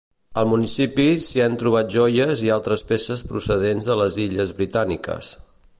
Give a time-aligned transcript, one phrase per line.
[0.41, 5.35] Al municipi s'hi han trobat joies i altres peces procedents de les Illes Britàniques.